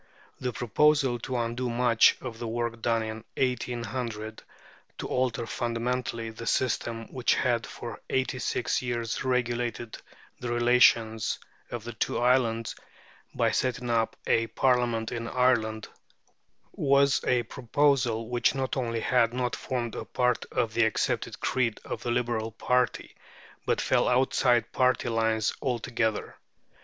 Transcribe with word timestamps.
The 0.39 0.51
proposal 0.51 1.19
to 1.19 1.37
undo 1.37 1.69
much 1.69 2.17
of 2.21 2.39
the 2.39 2.47
work 2.47 2.81
done 2.81 3.03
in 3.03 3.23
1800, 3.37 4.41
to 4.97 5.07
alter 5.07 5.45
fundamentally 5.45 6.31
the 6.31 6.47
system 6.47 7.03
which 7.13 7.35
had 7.35 7.67
for 7.67 8.01
eighty 8.09 8.39
six 8.39 8.81
years 8.81 9.23
regulated 9.23 9.99
the 10.39 10.51
relations 10.51 11.37
of 11.69 11.83
the 11.83 11.93
two 11.93 12.17
islands, 12.17 12.75
by 13.35 13.51
setting 13.51 13.91
up 13.91 14.15
a 14.25 14.47
Parliament 14.47 15.11
in 15.11 15.27
Ireland, 15.27 15.87
was 16.71 17.23
a 17.25 17.43
proposal 17.43 18.27
which 18.27 18.55
not 18.55 18.75
only 18.75 19.01
had 19.01 19.35
not 19.35 19.55
formed 19.55 19.93
a 19.93 20.03
part 20.05 20.45
of 20.51 20.73
the 20.73 20.83
accepted 20.83 21.39
creed 21.39 21.79
of 21.85 22.01
the 22.01 22.09
Liberal 22.09 22.51
party, 22.51 23.15
but 23.67 23.79
fell 23.79 24.07
outside 24.09 24.71
party 24.71 25.09
lines 25.09 25.53
altogether. 25.61 26.37